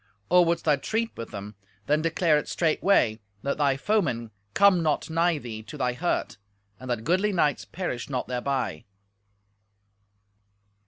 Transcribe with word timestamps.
Or 0.31 0.43
wouldst 0.43 0.65
thou 0.65 0.77
treat 0.77 1.15
with 1.15 1.29
them, 1.29 1.53
then 1.85 2.01
declare 2.01 2.35
it 2.39 2.47
straightway, 2.47 3.19
that 3.43 3.59
thy 3.59 3.77
foemen 3.77 4.31
come 4.55 4.81
not 4.81 5.11
nigh 5.11 5.37
thee 5.37 5.61
to 5.61 5.77
thy 5.77 5.93
hurt, 5.93 6.37
and 6.79 6.89
that 6.89 7.03
goodly 7.03 7.31
knights 7.31 7.65
perish 7.65 8.09
not 8.09 8.27
thereby." 8.27 8.85